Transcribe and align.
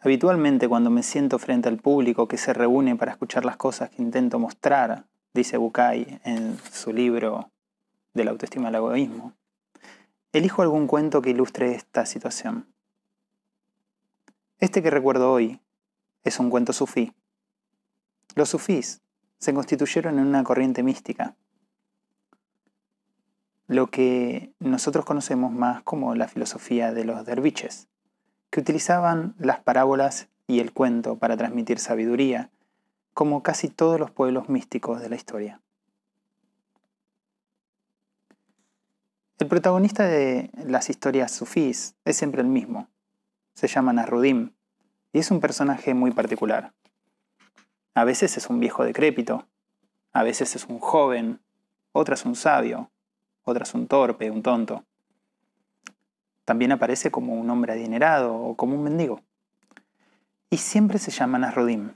Habitualmente 0.00 0.68
cuando 0.68 0.90
me 0.90 1.02
siento 1.02 1.38
frente 1.40 1.68
al 1.68 1.78
público 1.78 2.28
que 2.28 2.38
se 2.38 2.52
reúne 2.52 2.94
para 2.94 3.12
escuchar 3.12 3.44
las 3.44 3.56
cosas 3.56 3.90
que 3.90 4.00
intento 4.00 4.38
mostrar, 4.38 5.06
dice 5.34 5.56
Bukai 5.56 6.20
en 6.24 6.56
su 6.70 6.92
libro 6.92 7.50
de 8.14 8.24
la 8.24 8.30
autoestima 8.30 8.68
al 8.68 8.76
egoísmo, 8.76 9.32
elijo 10.32 10.62
algún 10.62 10.86
cuento 10.86 11.20
que 11.20 11.30
ilustre 11.30 11.74
esta 11.74 12.06
situación. 12.06 12.72
Este 14.60 14.82
que 14.82 14.90
recuerdo 14.90 15.32
hoy 15.32 15.60
es 16.22 16.38
un 16.38 16.48
cuento 16.48 16.72
sufí. 16.72 17.12
Los 18.36 18.50
sufís 18.50 19.02
se 19.38 19.52
constituyeron 19.52 20.20
en 20.20 20.26
una 20.26 20.44
corriente 20.44 20.84
mística, 20.84 21.36
lo 23.66 23.88
que 23.88 24.52
nosotros 24.60 25.04
conocemos 25.04 25.52
más 25.52 25.82
como 25.82 26.14
la 26.14 26.28
filosofía 26.28 26.92
de 26.92 27.04
los 27.04 27.26
derviches 27.26 27.88
que 28.50 28.60
utilizaban 28.60 29.34
las 29.38 29.60
parábolas 29.60 30.28
y 30.46 30.60
el 30.60 30.72
cuento 30.72 31.18
para 31.18 31.36
transmitir 31.36 31.78
sabiduría, 31.78 32.50
como 33.14 33.42
casi 33.42 33.68
todos 33.68 34.00
los 34.00 34.10
pueblos 34.10 34.48
místicos 34.48 35.00
de 35.00 35.08
la 35.08 35.16
historia. 35.16 35.60
El 39.38 39.46
protagonista 39.46 40.04
de 40.04 40.50
las 40.64 40.90
historias 40.90 41.30
sufís 41.30 41.94
es 42.04 42.16
siempre 42.16 42.42
el 42.42 42.48
mismo. 42.48 42.88
Se 43.54 43.68
llama 43.68 43.92
Nasrudim 43.92 44.50
y 45.12 45.20
es 45.20 45.30
un 45.30 45.40
personaje 45.40 45.94
muy 45.94 46.10
particular. 46.10 46.72
A 47.94 48.04
veces 48.04 48.36
es 48.36 48.50
un 48.50 48.58
viejo 48.58 48.84
decrépito, 48.84 49.46
a 50.12 50.22
veces 50.22 50.56
es 50.56 50.64
un 50.64 50.80
joven, 50.80 51.40
otras 51.92 52.24
un 52.24 52.34
sabio, 52.34 52.90
otras 53.44 53.74
un 53.74 53.86
torpe, 53.86 54.30
un 54.30 54.42
tonto. 54.42 54.84
También 56.48 56.72
aparece 56.72 57.10
como 57.10 57.34
un 57.34 57.50
hombre 57.50 57.74
adinerado 57.74 58.34
o 58.34 58.56
como 58.56 58.74
un 58.74 58.82
mendigo. 58.82 59.20
Y 60.48 60.56
siempre 60.56 60.98
se 60.98 61.10
llaman 61.10 61.42
Nasrudim. 61.42 61.92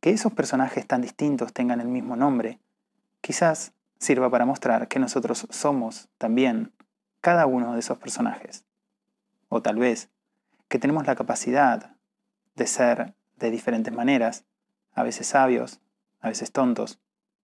Que 0.00 0.12
esos 0.12 0.32
personajes 0.32 0.86
tan 0.86 1.02
distintos 1.02 1.52
tengan 1.52 1.82
el 1.82 1.88
mismo 1.88 2.16
nombre, 2.16 2.58
quizás 3.20 3.74
sirva 3.98 4.30
para 4.30 4.46
mostrar 4.46 4.88
que 4.88 4.98
nosotros 4.98 5.46
somos 5.50 6.08
también 6.16 6.72
cada 7.20 7.44
uno 7.44 7.74
de 7.74 7.80
esos 7.80 7.98
personajes. 7.98 8.64
O 9.50 9.60
tal 9.60 9.76
vez 9.76 10.08
que 10.68 10.78
tenemos 10.78 11.06
la 11.06 11.16
capacidad 11.16 11.96
de 12.54 12.66
ser 12.66 13.14
de 13.36 13.50
diferentes 13.50 13.92
maneras, 13.92 14.46
a 14.94 15.02
veces 15.02 15.26
sabios, 15.26 15.82
a 16.20 16.30
veces 16.30 16.50
tontos, 16.50 16.98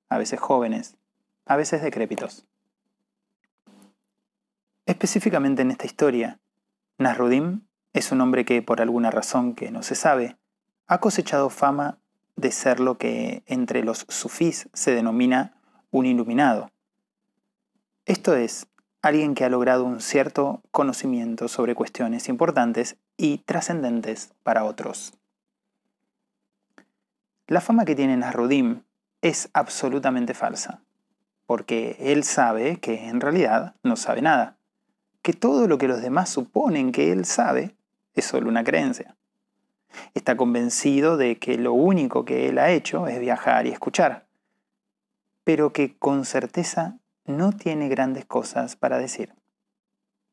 a 0.08 0.16
veces 0.16 0.40
jóvenes, 0.40 0.96
a 1.44 1.56
veces 1.56 1.82
decrépitos. 1.82 2.46
Específicamente 4.92 5.62
en 5.62 5.70
esta 5.70 5.86
historia, 5.86 6.38
Nasrudim 6.98 7.62
es 7.94 8.12
un 8.12 8.20
hombre 8.20 8.44
que, 8.44 8.60
por 8.60 8.82
alguna 8.82 9.10
razón 9.10 9.54
que 9.54 9.70
no 9.70 9.82
se 9.82 9.94
sabe, 9.94 10.36
ha 10.86 10.98
cosechado 10.98 11.48
fama 11.48 11.98
de 12.36 12.52
ser 12.52 12.78
lo 12.78 12.98
que 12.98 13.42
entre 13.46 13.84
los 13.84 14.04
sufís 14.10 14.68
se 14.74 14.94
denomina 14.94 15.54
un 15.90 16.04
iluminado. 16.04 16.70
Esto 18.04 18.36
es, 18.36 18.66
alguien 19.00 19.34
que 19.34 19.46
ha 19.46 19.48
logrado 19.48 19.84
un 19.84 20.02
cierto 20.02 20.60
conocimiento 20.70 21.48
sobre 21.48 21.74
cuestiones 21.74 22.28
importantes 22.28 22.98
y 23.16 23.38
trascendentes 23.38 24.34
para 24.42 24.64
otros. 24.64 25.14
La 27.46 27.62
fama 27.62 27.86
que 27.86 27.94
tiene 27.94 28.18
Nasrudim 28.18 28.82
es 29.22 29.48
absolutamente 29.54 30.34
falsa, 30.34 30.82
porque 31.46 31.96
él 31.98 32.24
sabe 32.24 32.76
que 32.76 33.08
en 33.08 33.22
realidad 33.22 33.74
no 33.82 33.96
sabe 33.96 34.20
nada 34.20 34.58
que 35.22 35.32
todo 35.32 35.68
lo 35.68 35.78
que 35.78 35.88
los 35.88 36.02
demás 36.02 36.28
suponen 36.28 36.92
que 36.92 37.12
él 37.12 37.24
sabe 37.24 37.74
es 38.14 38.24
solo 38.24 38.48
una 38.48 38.64
creencia. 38.64 39.16
Está 40.14 40.36
convencido 40.36 41.16
de 41.16 41.38
que 41.38 41.56
lo 41.56 41.72
único 41.72 42.24
que 42.24 42.48
él 42.48 42.58
ha 42.58 42.70
hecho 42.70 43.06
es 43.06 43.20
viajar 43.20 43.66
y 43.66 43.70
escuchar, 43.70 44.26
pero 45.44 45.72
que 45.72 45.96
con 45.96 46.24
certeza 46.24 46.98
no 47.24 47.52
tiene 47.52 47.88
grandes 47.88 48.24
cosas 48.24 48.76
para 48.76 48.98
decir. 48.98 49.34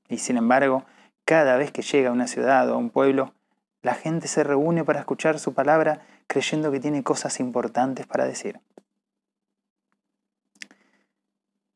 Y 0.07 0.17
sin 0.17 0.37
embargo, 0.37 0.85
cada 1.23 1.57
vez 1.57 1.71
que 1.71 1.83
llega 1.83 2.09
a 2.09 2.13
una 2.13 2.27
ciudad 2.27 2.69
o 2.69 2.73
a 2.73 2.77
un 2.77 2.89
pueblo, 2.89 3.33
la 3.81 3.93
gente 3.93 4.27
se 4.27 4.43
reúne 4.43 4.83
para 4.83 4.99
escuchar 4.99 5.39
su 5.39 5.53
palabra 5.53 6.01
creyendo 6.27 6.71
que 6.71 6.79
tiene 6.79 7.03
cosas 7.03 7.39
importantes 7.39 8.07
para 8.07 8.25
decir. 8.25 8.59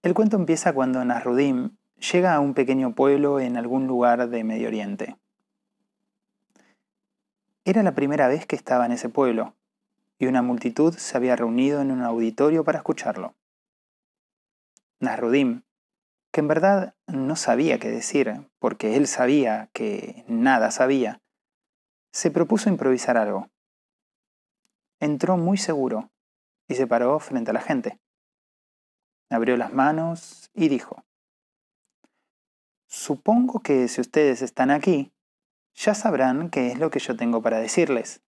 El 0.02 0.14
cuento 0.14 0.36
empieza 0.36 0.74
cuando 0.74 1.04
Nasrudim 1.06 1.78
llega 2.12 2.36
a 2.36 2.40
un 2.40 2.54
pequeño 2.54 2.94
pueblo 2.94 3.40
en 3.40 3.56
algún 3.56 3.88
lugar 3.88 4.28
de 4.28 4.44
Medio 4.44 4.68
Oriente. 4.68 5.16
Era 7.64 7.82
la 7.82 7.96
primera 7.96 8.28
vez 8.28 8.46
que 8.46 8.58
estaba 8.58 8.86
en 8.86 8.92
ese 8.92 9.08
pueblo, 9.08 9.56
y 10.20 10.28
una 10.28 10.42
multitud 10.42 10.94
se 10.94 11.16
había 11.16 11.36
reunido 11.36 11.82
en 11.82 11.92
un 11.92 12.02
auditorio 12.02 12.66
para 12.66 12.80
escucharlo. 12.80 13.36
Nasrudim, 15.00 15.62
que 16.32 16.42
en 16.42 16.48
verdad 16.50 16.94
no 17.08 17.36
sabía 17.36 17.80
qué 17.80 17.90
decir, 17.90 18.50
porque 18.60 18.98
él 18.98 19.08
sabía 19.08 19.70
que 19.72 20.26
nada 20.28 20.72
sabía, 20.72 21.22
se 22.12 22.32
propuso 22.32 22.70
improvisar 22.70 23.18
algo. 23.18 23.50
Entró 25.00 25.38
muy 25.38 25.58
seguro 25.58 26.10
y 26.68 26.76
se 26.76 26.88
paró 26.88 27.20
frente 27.20 27.52
a 27.52 27.54
la 27.54 27.62
gente. 27.62 28.00
Abrió 29.30 29.58
las 29.58 29.74
manos 29.74 30.50
y 30.54 30.68
dijo, 30.68 31.04
Supongo 32.94 33.62
que 33.62 33.88
si 33.88 34.02
ustedes 34.02 34.44
están 34.44 34.70
aquí, 34.70 35.12
ya 35.74 35.96
sabrán 35.96 36.52
qué 36.52 36.68
es 36.68 36.78
lo 36.78 36.92
que 36.92 37.00
yo 37.00 37.18
tengo 37.18 37.42
para 37.42 37.58
decirles. 37.58 38.22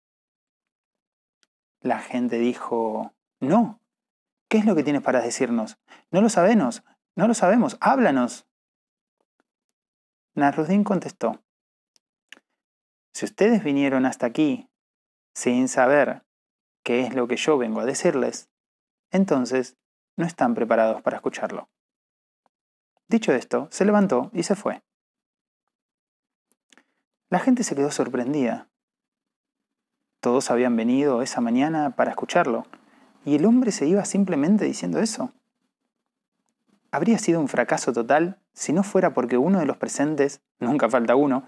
La 1.81 1.99
gente 1.99 2.39
dijo, 2.39 3.13
no, 3.39 3.79
¿qué 4.49 4.57
es 4.57 4.65
lo 4.65 4.75
que 4.75 4.81
tienes 4.81 5.03
para 5.03 5.21
decirnos? 5.21 5.77
No 6.09 6.19
lo 6.19 6.29
sabemos, 6.29 6.83
no 7.15 7.27
lo 7.27 7.35
sabemos, 7.35 7.77
háblanos. 7.79 8.47
Narudín 10.33 10.83
contestó, 10.83 11.43
si 13.13 13.25
ustedes 13.25 13.63
vinieron 13.63 14.07
hasta 14.07 14.25
aquí 14.25 14.67
sin 15.35 15.67
saber 15.67 16.23
qué 16.81 17.01
es 17.01 17.13
lo 17.13 17.27
que 17.27 17.37
yo 17.37 17.59
vengo 17.59 17.81
a 17.81 17.85
decirles, 17.85 18.49
entonces 19.11 19.77
no 20.17 20.25
están 20.25 20.55
preparados 20.55 21.03
para 21.03 21.17
escucharlo. 21.17 21.69
Dicho 23.07 23.33
esto, 23.33 23.67
se 23.71 23.85
levantó 23.85 24.31
y 24.33 24.43
se 24.43 24.55
fue. 24.55 24.81
La 27.29 27.39
gente 27.39 27.63
se 27.63 27.75
quedó 27.75 27.91
sorprendida. 27.91 28.67
Todos 30.19 30.49
habían 30.49 30.75
venido 30.75 31.21
esa 31.21 31.41
mañana 31.41 31.95
para 31.95 32.11
escucharlo, 32.11 32.65
y 33.25 33.35
el 33.35 33.45
hombre 33.45 33.71
se 33.71 33.85
iba 33.87 34.05
simplemente 34.05 34.65
diciendo 34.65 34.99
eso. 34.99 35.31
Habría 36.91 37.19
sido 37.19 37.39
un 37.39 37.47
fracaso 37.47 37.93
total 37.93 38.39
si 38.53 38.73
no 38.73 38.83
fuera 38.83 39.13
porque 39.13 39.37
uno 39.37 39.59
de 39.59 39.65
los 39.65 39.77
presentes, 39.77 40.41
nunca 40.59 40.89
falta 40.89 41.15
uno, 41.15 41.47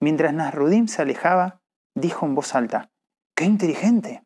mientras 0.00 0.32
Nasrudim 0.32 0.88
se 0.88 1.02
alejaba, 1.02 1.60
dijo 1.94 2.26
en 2.26 2.34
voz 2.34 2.54
alta, 2.54 2.90
¡Qué 3.34 3.44
inteligente! 3.44 4.24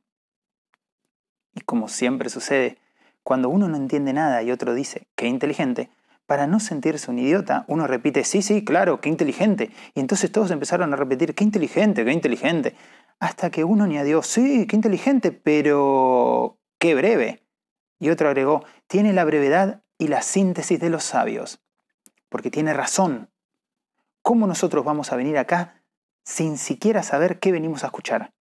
Y 1.54 1.60
como 1.62 1.88
siempre 1.88 2.30
sucede, 2.30 2.78
cuando 3.22 3.48
uno 3.48 3.68
no 3.68 3.76
entiende 3.76 4.12
nada 4.12 4.42
y 4.42 4.52
otro 4.52 4.72
dice, 4.72 5.08
¡qué 5.16 5.26
inteligente!, 5.26 5.90
para 6.30 6.46
no 6.46 6.60
sentirse 6.60 7.10
un 7.10 7.18
idiota, 7.18 7.64
uno 7.66 7.88
repite, 7.88 8.22
sí, 8.22 8.40
sí, 8.40 8.64
claro, 8.64 9.00
qué 9.00 9.08
inteligente. 9.08 9.72
Y 9.96 9.98
entonces 9.98 10.30
todos 10.30 10.52
empezaron 10.52 10.92
a 10.92 10.96
repetir, 10.96 11.34
qué 11.34 11.42
inteligente, 11.42 12.04
qué 12.04 12.12
inteligente. 12.12 12.76
Hasta 13.18 13.50
que 13.50 13.64
uno 13.64 13.82
añadió, 13.82 14.22
sí, 14.22 14.64
qué 14.68 14.76
inteligente, 14.76 15.32
pero 15.32 16.56
qué 16.78 16.94
breve. 16.94 17.42
Y 17.98 18.10
otro 18.10 18.28
agregó, 18.28 18.64
tiene 18.86 19.12
la 19.12 19.24
brevedad 19.24 19.82
y 19.98 20.06
la 20.06 20.22
síntesis 20.22 20.78
de 20.78 20.88
los 20.88 21.02
sabios. 21.02 21.64
Porque 22.28 22.52
tiene 22.52 22.74
razón. 22.74 23.32
¿Cómo 24.22 24.46
nosotros 24.46 24.84
vamos 24.84 25.10
a 25.10 25.16
venir 25.16 25.36
acá 25.36 25.82
sin 26.22 26.58
siquiera 26.58 27.02
saber 27.02 27.40
qué 27.40 27.50
venimos 27.50 27.82
a 27.82 27.86
escuchar? 27.88 28.32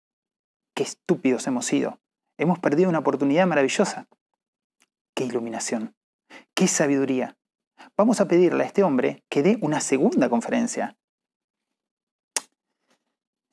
Qué 0.75 0.83
estúpidos 0.83 1.47
hemos 1.47 1.65
sido. 1.65 1.99
Hemos 2.37 2.59
perdido 2.59 2.87
una 2.87 2.99
oportunidad 2.99 3.47
maravillosa. 3.47 4.05
Qué 5.15 5.23
iluminación. 5.23 5.95
Qué 6.53 6.67
sabiduría 6.67 7.38
vamos 7.97 8.21
a 8.21 8.27
pedirle 8.27 8.63
a 8.63 8.67
este 8.67 8.83
hombre 8.83 9.23
que 9.29 9.43
dé 9.43 9.57
una 9.61 9.79
segunda 9.81 10.29
conferencia. 10.29 10.97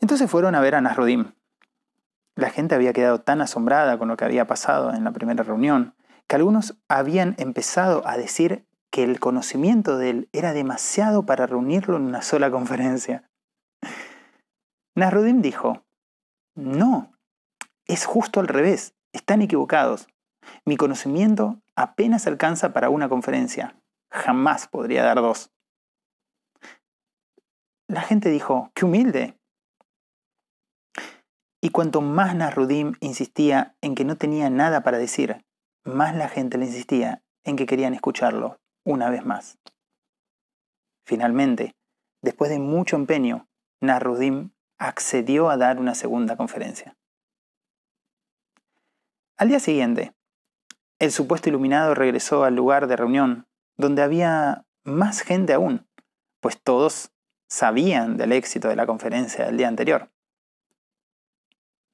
Entonces 0.00 0.31
fueron 0.31 0.55
a 0.55 0.61
ver 0.61 0.75
a 0.75 0.81
Nasrudim. 0.81 1.32
La 2.34 2.50
gente 2.50 2.75
había 2.75 2.93
quedado 2.93 3.20
tan 3.20 3.40
asombrada 3.40 3.99
con 3.99 4.08
lo 4.08 4.17
que 4.17 4.25
había 4.25 4.46
pasado 4.46 4.93
en 4.93 5.05
la 5.05 5.12
primera 5.12 5.43
reunión 5.43 5.94
que 6.28 6.37
algunos 6.37 6.76
habían 6.88 7.34
empezado 7.38 8.06
a 8.06 8.17
decir 8.17 8.67
que 8.90 9.05
el 9.05 9.20
conocimiento 9.20 9.96
de 9.96 10.11
él 10.11 10.28
era 10.32 10.52
demasiado 10.52 11.25
para 11.25 11.46
reunirlo 11.46 11.96
en 11.96 12.02
una 12.02 12.23
sola 12.23 12.50
conferencia. 12.50 13.31
Nasrudim 14.94 15.40
dijo, 15.40 15.84
no, 16.55 17.12
es 17.87 18.06
justo 18.06 18.40
al 18.40 18.49
revés, 18.49 18.94
están 19.12 19.43
equivocados. 19.43 20.08
Mi 20.64 20.76
conocimiento 20.76 21.61
apenas 21.75 22.26
alcanza 22.26 22.73
para 22.73 22.90
una 22.90 23.08
conferencia 23.08 23.76
jamás 24.16 24.66
podría 24.66 25.04
dar 25.04 25.16
dos. 25.16 25.52
La 27.88 28.02
gente 28.02 28.30
dijo, 28.30 28.72
qué 28.74 28.84
humilde. 28.84 29.38
Y 31.60 31.70
cuanto 31.70 32.00
más 32.00 32.34
Nasrudim 32.34 32.94
insistía 33.00 33.76
en 33.80 33.94
que 33.94 34.04
no 34.04 34.16
tenía 34.16 34.50
nada 34.50 34.82
para 34.82 34.98
decir, 34.98 35.44
más 35.84 36.16
la 36.16 36.28
gente 36.28 36.58
le 36.58 36.66
insistía 36.66 37.22
en 37.44 37.56
que 37.56 37.66
querían 37.66 37.94
escucharlo 37.94 38.58
una 38.84 39.08
vez 39.10 39.24
más. 39.24 39.58
Finalmente, 41.04 41.76
después 42.22 42.50
de 42.50 42.58
mucho 42.58 42.96
empeño, 42.96 43.48
Nasrudim 43.80 44.50
accedió 44.78 45.48
a 45.48 45.56
dar 45.56 45.78
una 45.78 45.94
segunda 45.94 46.36
conferencia. 46.36 46.96
Al 49.36 49.48
día 49.48 49.60
siguiente, 49.60 50.14
el 50.98 51.12
supuesto 51.12 51.48
iluminado 51.48 51.94
regresó 51.94 52.44
al 52.44 52.56
lugar 52.56 52.86
de 52.86 52.96
reunión, 52.96 53.46
donde 53.76 54.02
había 54.02 54.67
más 54.84 55.20
gente 55.20 55.52
aún, 55.52 55.88
pues 56.40 56.61
todos 56.62 57.12
sabían 57.49 58.17
del 58.17 58.32
éxito 58.32 58.69
de 58.69 58.76
la 58.76 58.87
conferencia 58.87 59.44
del 59.46 59.56
día 59.56 59.69
anterior. 59.69 60.11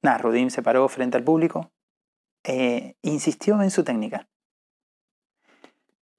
Nasruddin 0.01 0.51
se 0.51 0.61
paró 0.61 0.87
frente 0.89 1.17
al 1.17 1.23
público 1.23 1.71
e 2.43 2.97
insistió 3.01 3.61
en 3.61 3.71
su 3.71 3.83
técnica. 3.83 4.27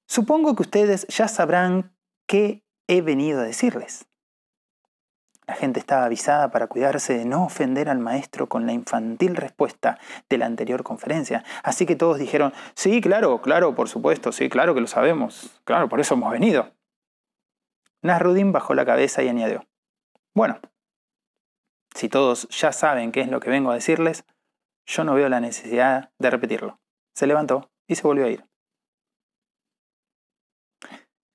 Supongo 0.07 0.55
que 0.55 0.63
ustedes 0.63 1.07
ya 1.09 1.29
sabrán 1.29 1.97
qué 2.27 2.65
he 2.87 3.03
venido 3.03 3.41
a 3.41 3.45
decirles. 3.45 4.07
La 5.47 5.55
gente 5.55 5.79
estaba 5.79 6.07
avisada 6.07 6.51
para 6.51 6.69
cuidarse 6.69 7.19
de 7.19 7.27
no 7.27 7.45
ofender 7.45 7.91
al 7.91 7.99
maestro 7.99 8.49
con 8.49 8.65
la 8.65 8.73
infantil 8.73 9.37
respuesta 9.37 9.99
de 10.31 10.39
la 10.39 10.47
anterior 10.47 10.83
conferencia. 10.83 11.45
Así 11.63 11.85
que 11.85 11.97
todos 11.97 12.19
dijeron, 12.19 12.55
sí, 12.75 13.01
claro, 13.01 13.43
claro, 13.43 13.75
por 13.75 13.89
supuesto, 13.89 14.33
sí, 14.33 14.49
claro 14.49 14.75
que 14.75 14.81
lo 14.81 14.87
sabemos, 14.87 15.61
claro, 15.65 15.89
por 15.89 16.01
eso 16.01 16.15
hemos 16.15 16.33
venido. 16.33 16.73
Nasruddin 18.03 18.53
bajó 18.53 18.75
la 18.75 18.87
cabeza 18.87 19.23
y 19.23 19.29
añadió, 19.29 19.67
bueno, 20.35 20.61
si 21.95 22.09
todos 22.09 22.49
ya 22.49 22.73
saben 22.73 23.13
qué 23.13 23.21
es 23.21 23.29
lo 23.29 23.41
que 23.41 23.51
vengo 23.51 23.71
a 23.71 23.75
decirles, 23.75 24.25
yo 24.87 25.05
no 25.05 25.15
veo 25.15 25.29
la 25.29 25.41
necesidad 25.41 26.11
de 26.19 26.31
repetirlo. 26.31 26.81
Se 27.15 27.27
levantó 27.27 27.71
y 27.87 27.95
se 27.95 28.03
volvió 28.03 28.25
a 28.27 28.31
ir. 28.31 28.47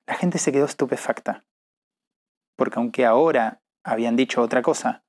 La 0.06 0.16
gente 0.16 0.40
se 0.40 0.52
quedó 0.52 0.66
estupefacta, 0.66 1.46
porque 2.56 2.80
aunque 2.80 3.06
ahora 3.06 3.62
habían 3.90 4.16
dicho 4.16 4.42
otra 4.42 4.62
cosa, 4.62 5.04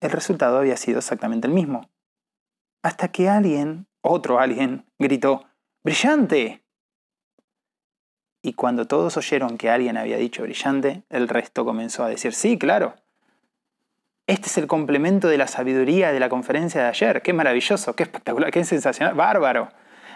el 0.00 0.10
resultado 0.10 0.58
había 0.58 0.76
sido 0.76 0.98
exactamente 0.98 1.46
el 1.46 1.54
mismo. 1.54 1.88
Hasta 2.82 3.08
que 3.08 3.28
alguien, 3.28 3.86
otro 4.02 4.40
alguien, 4.40 4.84
gritó, 4.98 5.44
¡Brillante! 5.84 6.64
Y 8.42 8.52
cuando 8.54 8.86
todos 8.86 9.16
oyeron 9.16 9.56
que 9.56 9.70
alguien 9.70 9.96
había 9.96 10.18
dicho 10.18 10.42
brillante, 10.42 11.04
el 11.08 11.28
resto 11.28 11.64
comenzó 11.64 12.04
a 12.04 12.08
decir, 12.08 12.34
sí, 12.34 12.58
claro. 12.58 12.96
Este 14.26 14.48
es 14.48 14.58
el 14.58 14.66
complemento 14.66 15.28
de 15.28 15.38
la 15.38 15.46
sabiduría 15.46 16.12
de 16.12 16.20
la 16.20 16.28
conferencia 16.28 16.82
de 16.82 16.88
ayer. 16.88 17.22
Qué 17.22 17.32
maravilloso, 17.32 17.94
qué 17.96 18.02
espectacular, 18.02 18.50
qué 18.50 18.64
sensacional, 18.64 19.14
bárbaro. 19.14 19.70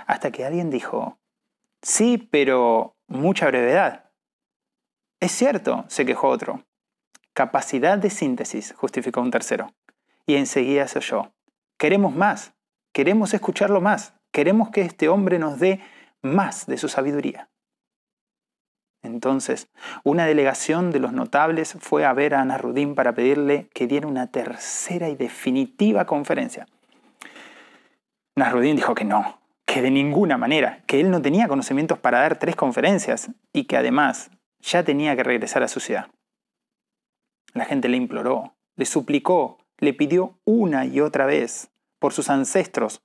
Hasta 0.07 0.31
que 0.31 0.45
alguien 0.45 0.69
dijo, 0.69 1.19
sí, 1.81 2.19
pero 2.31 2.97
mucha 3.07 3.47
brevedad. 3.47 4.11
Es 5.21 5.33
cierto, 5.33 5.85
se 5.89 6.05
quejó 6.05 6.29
otro. 6.29 6.68
Capacidad 7.39 7.99
de 7.99 8.11
síntesis, 8.11 8.75
justificó 8.77 9.21
un 9.21 9.31
tercero. 9.31 9.73
Y 10.27 10.35
enseguida 10.35 10.89
se 10.89 10.99
oyó. 10.99 11.31
Queremos 11.79 12.13
más, 12.13 12.53
queremos 12.93 13.33
escucharlo 13.33 13.81
más, 13.81 14.13
queremos 14.33 14.71
que 14.71 14.81
este 14.81 15.09
hombre 15.09 15.39
nos 15.39 15.61
dé 15.61 15.81
más 16.21 16.67
de 16.67 16.79
su 16.79 16.89
sabiduría. 16.89 17.49
Entonces, 19.05 19.69
una 20.03 20.27
delegación 20.27 20.91
de 20.91 20.99
los 20.99 21.13
notables 21.13 21.77
fue 21.79 22.05
a 22.05 22.13
ver 22.13 22.35
a 22.35 22.45
Nasruddin 22.45 22.97
para 22.97 23.15
pedirle 23.15 23.69
que 23.73 23.87
diera 23.87 24.09
una 24.09 24.27
tercera 24.33 25.09
y 25.09 25.15
definitiva 25.15 26.07
conferencia. 26.07 26.67
Nasruddin 28.35 28.75
dijo 28.75 28.97
que 28.97 29.05
no, 29.05 29.39
que 29.65 29.81
de 29.81 29.93
ninguna 29.93 30.39
manera, 30.39 30.83
que 30.87 30.99
él 30.99 31.13
no 31.13 31.23
tenía 31.23 31.47
conocimientos 31.47 32.01
para 32.01 32.19
dar 32.19 32.41
tres 32.41 32.57
conferencias 32.57 33.31
y 33.53 33.67
que 33.67 33.77
además 33.77 34.33
ya 34.59 34.83
tenía 34.83 35.15
que 35.15 35.23
regresar 35.23 35.63
a 35.63 35.69
su 35.69 35.79
ciudad. 35.79 36.09
La 37.59 37.65
gente 37.65 37.89
le 37.89 37.97
imploró, 37.97 38.55
le 38.77 38.87
suplicó, 38.87 39.59
le 39.79 39.93
pidió 39.93 40.39
una 40.45 40.87
y 40.87 41.01
otra 41.01 41.27
vez 41.27 41.71
por 41.99 42.13
sus 42.13 42.31
ancestros, 42.31 43.03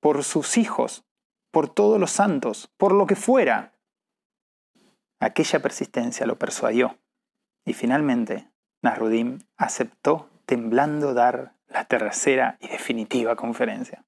por 0.00 0.22
sus 0.22 0.58
hijos, 0.58 1.04
por 1.50 1.68
todos 1.68 1.98
los 1.98 2.10
santos, 2.10 2.70
por 2.76 2.92
lo 2.92 3.06
que 3.06 3.16
fuera, 3.16 3.74
Aquella 5.24 5.60
persistencia 5.60 6.26
lo 6.26 6.38
persuadió 6.38 6.98
y 7.64 7.72
finalmente 7.72 8.50
Nasruddin 8.82 9.42
aceptó 9.56 10.28
temblando 10.44 11.14
dar 11.14 11.54
la 11.68 11.86
tercera 11.86 12.58
y 12.60 12.68
definitiva 12.68 13.34
conferencia. 13.34 14.04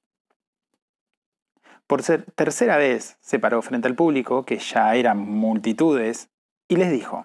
Por 1.86 2.02
tercera 2.02 2.76
vez 2.76 3.16
se 3.22 3.38
paró 3.38 3.62
frente 3.62 3.88
al 3.88 3.94
público, 3.94 4.44
que 4.44 4.58
ya 4.58 4.94
eran 4.94 5.18
multitudes, 5.18 6.28
y 6.68 6.76
les 6.76 6.90
dijo, 6.90 7.24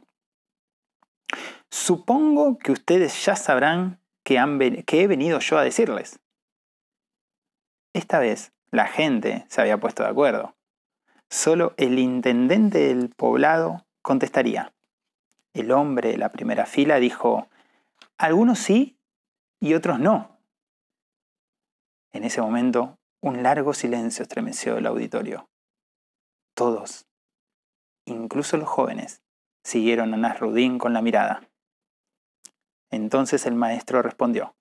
Supongo 1.72 2.58
que 2.58 2.74
ustedes 2.74 3.26
ya 3.26 3.38
sabrán 3.38 4.02
que, 4.24 4.36
he 4.36 5.08
venido 5.08 5.40
yo 5.40 5.58
a 5.58 5.64
decirles. 5.64 6.20
Esta 7.94 8.20
vez 8.20 8.52
la 8.72 8.88
gente 8.88 9.46
se 9.48 9.62
había 9.62 9.80
puesto 9.80 10.04
de 10.04 10.10
acuerdo. 10.10 10.54
Solo 11.30 11.74
el 11.78 11.98
intendente 11.98 12.80
del 12.80 13.10
poblado 13.10 13.86
contestaría. 14.02 14.74
El 15.54 15.72
hombre 15.72 16.12
de 16.12 16.18
la 16.18 16.34
primera 16.34 16.66
fila 16.66 16.98
dijo, 17.00 17.48
algunos 18.18 18.60
sí 18.60 19.00
y 19.62 19.74
otros 19.74 19.98
no. 19.98 20.38
En 22.12 22.26
ese 22.26 22.42
momento, 22.42 23.00
un 23.22 23.44
largo 23.44 23.74
silencio 23.74 24.24
estremeció 24.24 24.78
el 24.78 24.86
auditorio. 24.86 25.50
Todos, 26.54 27.08
incluso 28.06 28.58
los 28.58 28.68
jóvenes, 28.68 29.22
siguieron 29.64 30.14
a 30.14 30.18
Nasrudín 30.18 30.78
con 30.78 30.92
la 30.92 31.02
mirada. 31.02 31.48
Entonces 32.92 33.46
el 33.46 33.56
maestro 33.56 34.02
respondió, 34.02 34.56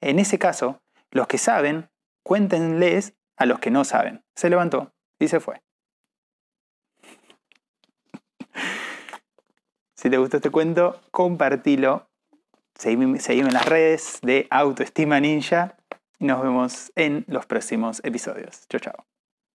en 0.00 0.18
ese 0.18 0.38
caso, 0.38 0.80
los 1.10 1.26
que 1.26 1.38
saben, 1.38 1.88
cuéntenles 2.22 3.14
a 3.36 3.46
los 3.46 3.58
que 3.58 3.70
no 3.70 3.84
saben. 3.84 4.24
Se 4.34 4.50
levantó 4.50 4.92
y 5.18 5.28
se 5.28 5.40
fue. 5.40 5.62
Si 9.98 10.10
te 10.10 10.18
gustó 10.18 10.36
este 10.36 10.50
cuento, 10.50 11.00
compartilo. 11.10 12.10
Seguime, 12.78 13.18
en 13.26 13.52
las 13.52 13.64
redes 13.64 14.20
de 14.22 14.46
Autoestima 14.50 15.18
Ninja 15.20 15.78
y 16.18 16.26
nos 16.26 16.42
vemos 16.42 16.92
en 16.94 17.24
los 17.28 17.46
próximos 17.46 18.02
episodios. 18.04 18.68
Chao, 18.68 18.78
chao. 18.78 19.15